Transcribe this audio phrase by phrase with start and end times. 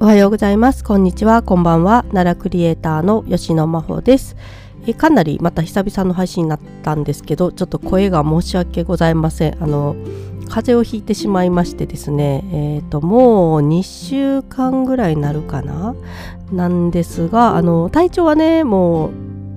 [0.00, 0.84] おはようございます。
[0.84, 1.42] こんにちは。
[1.42, 2.04] こんばんは。
[2.12, 4.36] 奈良クリエイターの吉野真帆です。
[4.86, 9.60] えかなりまた久々の配信になったんですけど、ちょっと声が申し訳ございません。
[9.60, 9.96] あの、
[10.48, 15.96] 風邪をひいてしまいましてですね、えっ、ー、と、もう2週間ぐらいになるかな？
[16.52, 19.12] なんですが、あの、体調はね、もう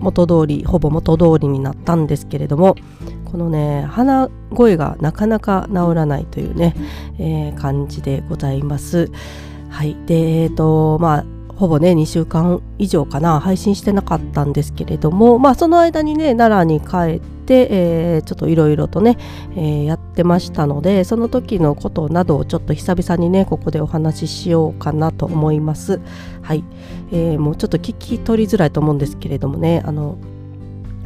[0.00, 2.76] 元通り、ほぼ元通りになったんですけれども、
[3.30, 6.74] このね鼻声がなかなか治らないというね、
[7.18, 9.10] えー、感じでございます。
[9.72, 9.96] はい。
[10.06, 11.24] でえっ、ー、とまあ
[11.56, 19.16] ほぼね2週間以上かな配信してなかったんですけれどもまあその間にね奈良に帰って、えー、ちょっといろいろとね、
[19.52, 26.00] えー、やってましたのでその時のことなどをちょっと久々にねここでお話ししようかなと思います。
[26.42, 26.64] はい、
[27.12, 30.18] えー、もうちょっと聞き取りづらいと思うんですけれどもねあの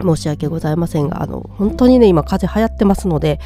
[0.01, 3.41] 申し訳ございませんがあの本当にね今風邪流行ってますので、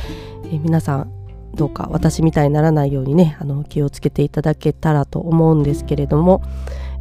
[0.44, 1.19] えー、皆さん
[1.54, 6.42] どうか私みたいにならないようにねあの気をつけていただけたらと思うんですけれども。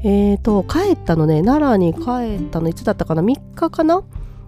[0.02, 4.02] えーと帰ったのね奈良に帰ったのいつだったかな？3日かな？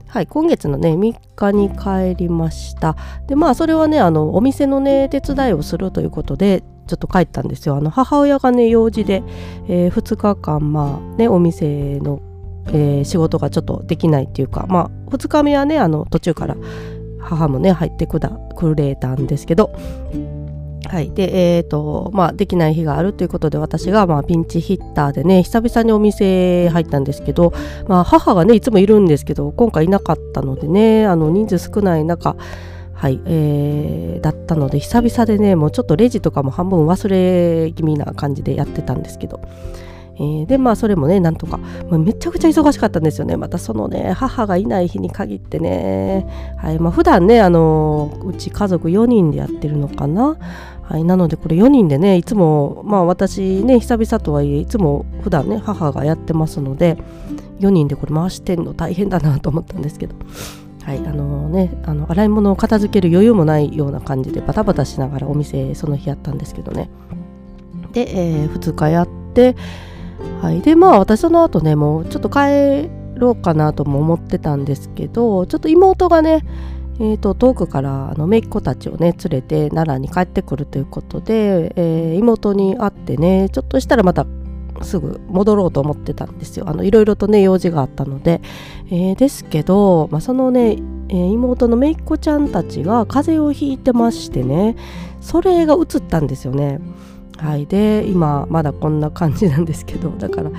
[0.07, 2.95] はい今月のね3日に帰りました。
[3.27, 7.75] でまあそれはねあのお店のね手伝いをするということでちょっと帰ったんですよ。
[7.75, 9.23] あの母親がね用事で、
[9.67, 12.21] えー、2日間まあねお店の
[12.67, 16.55] えー、仕事がちょっとできないっていうかまあ2日目はねあの途中から
[17.31, 19.71] 母もね入ってくだくれたんですけど。
[20.85, 21.11] はい。
[21.11, 27.53] でえーとまあ、できない日があるということで私が、まあ、ピンチヒッターでね久々にお店入ったんですけど、
[27.87, 32.35] まあ、母がねいつもいるんですけど今回いなかったのでねあの人数少ない中
[32.93, 39.39] はい、えー、だったので久々でねもうちょっとレジとかも半分忘れ気味な感じでやってたんですけど。
[40.21, 43.37] えー、でまあそれもねなんとか、まあ、めちゃくちゃ忙しかったんですよね。
[43.37, 46.27] またそのね母がいない日に限ってね。
[46.57, 50.37] はいまあ普段ねあのうち家族4人でやってるのかな。
[50.83, 56.97] はい、なのでこれ4人でねいつもまあ私ね久々とはいえいつも普段ね母がやってますので
[57.59, 60.15] 4人でこれ回してんの大変だなと思ったんですけど。
[60.83, 66.89] はいあのねあの洗い物を片付ける余裕もないような感じでバタバタしながらお店その日やったんですけどね。
[67.93, 69.55] で、えー、2日やって
[70.41, 76.43] はい、でまあ私その後ねもうちょっと帰ろうかなとも思ってたんですけどちょっと妹がね
[76.99, 84.27] えーと、遠くからあの姪っ子たちをね連れて奈良に帰ってくるということで、えー、妹に会ってねちょっとしたらまた
[84.83, 86.69] すぐ戻ろうと思ってたんですよ。
[86.69, 88.41] あのいろいろとね用事があったので、
[88.87, 90.77] えー、ですけど、まあ、そのね、
[91.09, 94.75] えー、妹の姪っ子ちゃんたちが風邪をひいてましてね
[95.21, 96.79] それが移ったんですよね。
[97.41, 100.51] はい、で今まだこんな感じなんですけど だから、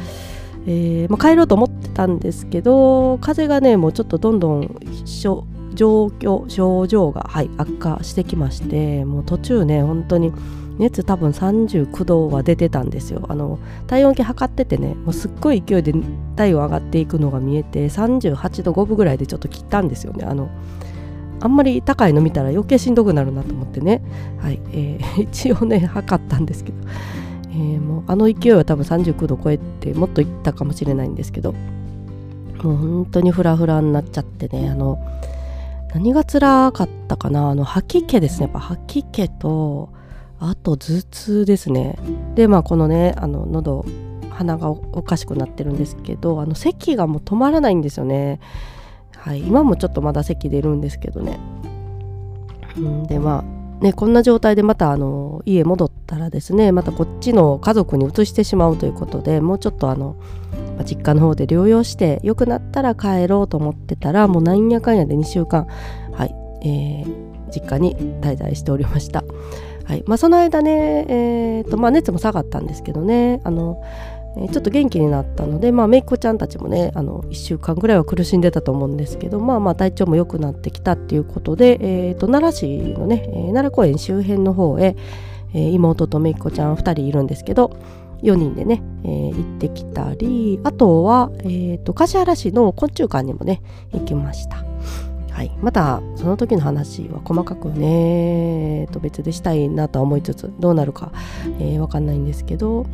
[0.67, 4.71] えー、まあ、帰ろうと思ってたんですけど風がねもうちょっとどんどん
[5.05, 10.33] 状況症状が、はい、悪化してきましてもう途中ね本当に
[10.79, 13.25] 熱多分39度は出てたんですよ。
[13.29, 15.95] あの体温計測っててねもうすっごい勢いで
[16.35, 20.25] 体温上がっていくのが見えて38度5分ぐらいでちょっと切ったんですよね。
[20.25, 20.49] あの
[21.43, 24.03] あんまり高いの見たら余計しんどくなるなと思ってね、
[24.41, 24.61] はい。
[24.73, 26.79] えー、 一応ね測ったんですけど、
[27.51, 31.55] えー、もうあの勢いは多分39度超えてもっといったかもしれないんですけど。
[32.63, 34.99] もう本当にフラフラになっちゃってねあの
[35.95, 37.51] 何が辛かったかな？
[37.51, 38.45] あの吐き気ですね。
[38.45, 39.91] やっぱ吐き気と
[40.39, 41.99] あと頭痛ですね。
[42.35, 43.85] でまあこのねあの喉
[44.31, 48.41] 鼻がおかしくなってるんですけどあの咳がもう止まらないんですよね。
[49.23, 51.39] はい、今もちょっとまだ席出るんですけどね、
[52.77, 53.45] うん、でま
[53.81, 60.17] あねこんな状態でまたあの家戻ったらですねまたこっちの家族に移してしまうということでもうちょっとあの、
[60.77, 65.67] まあ、実家の方で療養して良くなったら帰ろうと思ってたらもうなんやかんやで2週間
[66.13, 69.25] はい、えー、実家に滞在しておりました。
[69.85, 70.05] はい。
[70.07, 73.83] まあ、その間ね、えーとまあ、熱も下がったんですけどねあの
[74.35, 84.97] ちょっと元気になったので、まあ、めいっ子ちゃんたちもねあの1週間ぐらいは苦しんでたと思うんですけど、まあ、まあ体調も良くなってきたっていうことで、えーと、奈良市のね、奈良公園周辺の方へ、
[85.55, 87.77] え、妹とめいっ子ちゃん2人いるんですけど
[88.23, 93.61] 4人でね、えー、行ってきたりあとは、えーと、橿原市の昆虫館にもね
[93.93, 94.65] 行きました。
[95.33, 101.11] はい、またその時の話は細かくねえと別でしたいなとは思いつつどうなるか、
[101.59, 102.87] えー、分かんないんですけど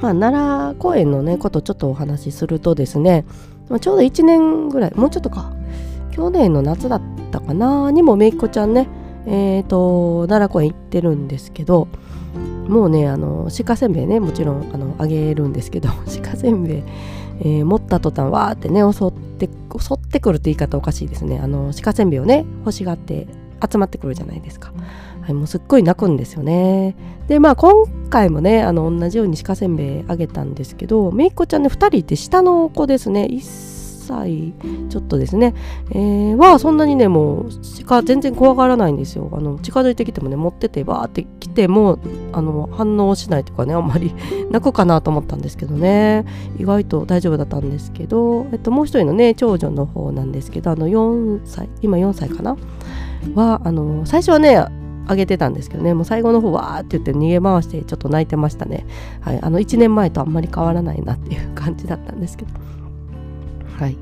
[0.00, 3.24] まあ、奈良公園のねことちょっとお話しするとですね、
[3.68, 5.52] まあ、ちょうど1年ぐらいもうちょっとか
[6.12, 8.88] 去年の夏だったかなにもめいっ子ちゃんね
[9.30, 11.86] えーと、奈良公園行ってるんですけど
[12.66, 15.90] もうねあの鹿せんべいねもちろんあのあげるんですけど
[16.22, 16.82] 鹿せんべい、
[17.40, 23.26] えー、持った途端わーってね襲って襲ってくるって言い方おかしいですねあの鹿せんべいをね欲しがって
[23.70, 24.72] 集まってくるじゃないですか。
[25.34, 26.96] もうすっごい泣くんですよね。
[27.28, 33.26] でまあ今回もねあの同じように鹿せんべいあげたんですけどめいっ子ちゃんね2人いて下の子ですね。
[33.30, 33.68] 1
[34.08, 34.54] 歳
[34.88, 35.54] ちょっとですね、
[35.90, 37.48] えー、はそんなにねもう
[37.86, 39.30] 鹿全然怖がらないんですよ。
[39.32, 41.98] あの近づいてきてもね持っててバーって来ても
[42.32, 44.14] あの反応しないとかねあんまり
[44.50, 46.24] 泣くかなと思ったんですけどね。
[46.58, 52.56] 意外と大丈夫だったんですけど、えっと、もう一人のね長女の方なんですけどあの4歳今4歳かな？
[53.34, 54.64] はあの最初はね
[55.08, 55.94] あげてたんですけどね。
[55.94, 58.86] もう最後の方わーって言って逃げ回してちょっと泣いてましたね。
[59.20, 59.38] はい。
[59.42, 62.50] あの1年前とあんまり変わらないなっていう感じだったんですけど。
[63.78, 63.96] はい。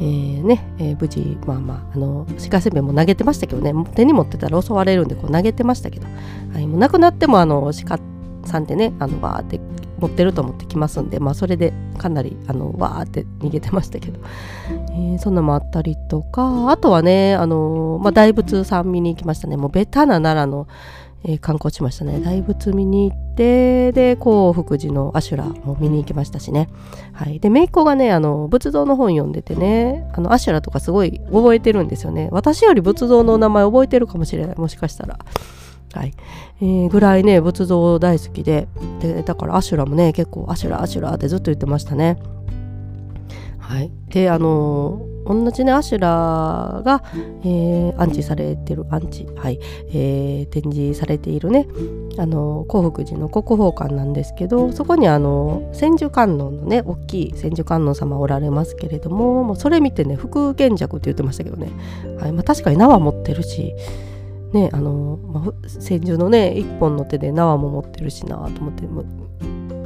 [0.00, 0.64] えーね。
[0.78, 3.72] えー、無事まあまああの鹿せんべいも投げてましたけどね。
[3.94, 6.06] 手に持ってたら襲われるんでこう投げてましたけど、
[6.52, 7.98] はい、もうなくなってもあの鹿
[8.44, 9.60] さんってねあのバーって
[9.98, 14.20] 持ってると思ってきますんで、まあ、それでかなりあのわーって逃げてましたけど、
[14.90, 19.56] えー、そんなもあったりとかあとはねあの、まあ、大仏さん見に行きましたね。
[19.56, 20.68] もうベタな奈良の
[21.28, 22.20] えー、観光しましたね。
[22.20, 26.68] 大仏見に行ってで興福寺の阿修羅も見に行きましたしね。
[27.12, 27.40] はい。
[27.40, 32.28] で姪っ子がねあの仏像の本読んでてねあの阿修羅とかすごい覚えてるんですよね。
[32.30, 34.56] 私より仏像の名前覚えてるかもしれない。
[34.56, 35.18] もしかしたら。
[35.92, 36.12] はい。
[36.60, 38.68] えー、ぐらいね仏像大好きで。
[39.00, 42.18] でだからアシュラもね結構アシュラアシュラってずっと言ってましたね。
[43.58, 43.90] はい。
[44.08, 47.02] であのー同じねアシュラが、
[47.42, 51.66] えー、安置されてる安置はい、えー、展示されているね
[52.16, 61.70] あの興福寺の国宝館なんですけどそこにあの千手観音のね大きい千手観音様おられますけれどももうそれ見てね福賢弱って言ってましたけどね、
[62.20, 62.32] はい。
[62.32, 63.74] まあ、確かに縄持ってるし
[64.52, 68.82] ねあの、まあ、千手のね一本の手で縄も持ってるしなと思って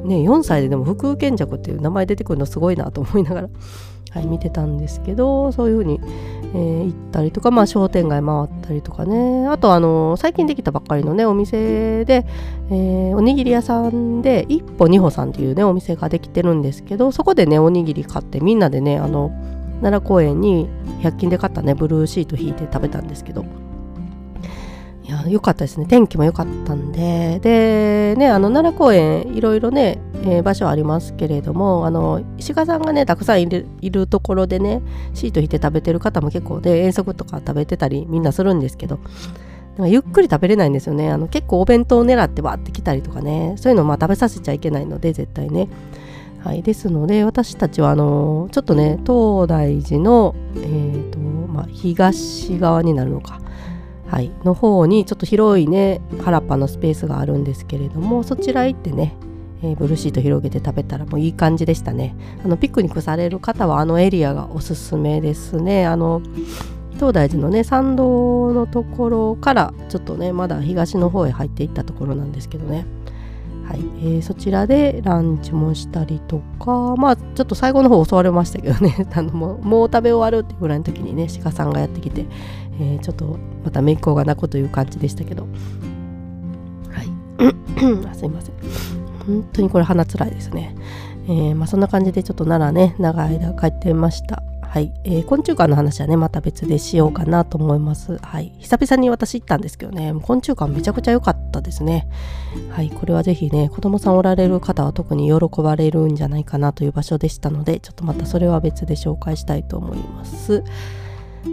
[0.06, 3.48] ね4歳ででも福賢弱っていう名前出てくるのすごいなと思いながら
[4.10, 6.00] はい、見てたんですけどそういう風に、
[6.52, 9.46] えー、行ったりとか、まあ、商店街回ったりとかね。
[9.46, 12.26] あとあの最近できたばっかりのねお店で、
[12.72, 19.30] えー、おにぎり屋さんで一歩二歩さんっていうねお店ができてるんですけどそこでねおにぎり買ってみんなでねあの
[19.80, 20.68] 奈良公園に
[21.02, 23.44] 100均で買ったねブルーシート引いて食べたんですけど。
[25.02, 25.86] いや良かったですね。
[25.86, 27.40] 天気も良かったんで。
[27.40, 34.82] でねあの奈良公園いろいろね、えー、場所ありますけれどもあの石川さんがねたくさんいるいるところでね
[35.14, 39.00] シート引いて食べてる方も結構で遠足とか食べてたりみんなするんですけど
[39.78, 41.10] ゆっくり食べれないんですよね。
[41.10, 45.68] あの結構お弁当を狙ってわって来たりとかねそういうのまあ食べさせちゃいけないので絶対ね。
[46.44, 53.40] はい、ですので私たちはあのちょっとね東大寺の、えーとまあ、東側になるのか。
[54.10, 59.14] はい、の方にちょっと広いね原っぱのスペースがあるんですけれどもそちら行ってね、
[59.62, 62.16] えー、ブルーシート広げて食べたらもういい感じでしたね。
[62.44, 65.86] あのピクニックされる方はあのエリアがおすすめですね。
[65.86, 66.22] あの
[66.94, 72.86] 東大寺のね参道のところからちょっとねまだ東の方へ入っていったところなんですけどね。
[73.70, 79.06] はい、えー、そちらでランチもしたりとかまあちょっと最後の方襲われましたけどね。
[79.14, 82.26] あのもう食べ終わるってぐらいの時にね鹿さんがやってきて、
[82.80, 85.46] えー、ちょっとまためいっ子が泣くという感じでしたけど。
[86.90, 87.06] はい。
[88.16, 88.54] すいません。
[89.26, 90.74] 本当にこれ鼻つらいですね、
[91.26, 94.42] えー、まあ、そんな感じでちょっと奈良ね長い間帰ってました。
[94.62, 98.18] はい、えー、昆虫館の話はねまた別でしようかなと思います。
[98.18, 98.52] はい。
[98.60, 102.08] 久々に私行ったんですけどね昆虫館めちゃくちゃ良かったですね。
[102.70, 102.90] はい。
[102.90, 110.62] これはぜひね子供さんおられる方は特に喜ばれるんじゃないかなという場所でしたのでちょっとまたそれは別で紹介したいと思います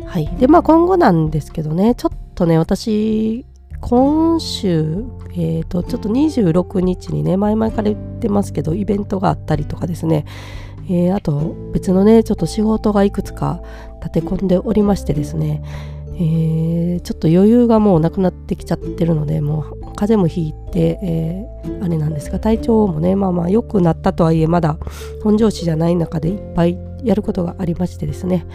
[0.05, 0.27] はい。
[0.37, 3.45] でまあ今後なんですけどねちょっとね私
[3.79, 10.25] 今週、えーと、ちょっと26日にね前々から言ってますけどイベントがあったりとかですね。
[10.89, 13.61] えー、あと別のねちょっと仕事がいくつか
[14.01, 15.61] 立て込んでおりましてですね、
[16.15, 24.77] えー、ちょっと余裕がもうなくなってきちゃってるのでもう風邪もひいて、えー、あれなんですが体調もねまあまあ良くなったとはいえまだ
[25.23, 28.45] 本調子じゃない中でいっぱいやることがありましてですね、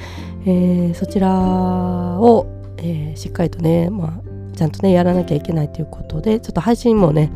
[0.45, 2.47] えー、そちらを、
[2.79, 7.31] えー、しっかりとね、まあ、ちゃんとねやらなきゃいけないということでちょっと配信もね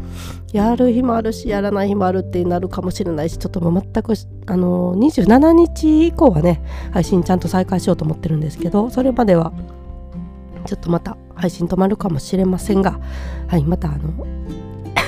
[0.53, 4.15] やる日もあるしやらない日もあるってなるかもしれないしちょっともう全く
[4.47, 9.53] あの27日以降はね配信ちゃんと再開しようと思ってるんですけどそれまでは
[10.67, 13.01] ちょっとまた配信止まるかもしれませんが
[13.49, 14.27] はいまたあの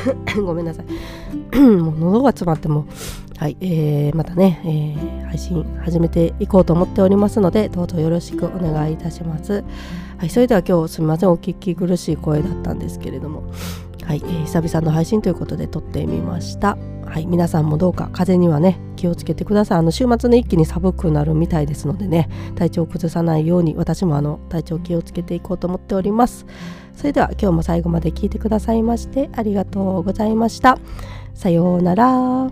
[0.44, 2.86] ごめんなさい もう喉が詰まっても
[3.38, 9.62] はい、えー、またね、えー、配信始めていこうと思っておりますのでどうぞよろしくお願いいたします。
[10.16, 13.44] はい、それでは今日すみませんお聞き苦しい声だったんですけれども、
[14.02, 16.76] はい、えー、久々の配信ということで撮ってみました。
[17.10, 19.78] はい、皆さんもどうか風邪にはね気をつけてください。
[19.78, 26.46] あの週末ね一気に寒くなるみたいですのでね体調を崩さないように私もあの体調気をつけていこうと思っております。
[26.94, 30.78] それでは今日も最後まで聞いてくださいましてありがとうございました。
[31.34, 32.50] さようなら。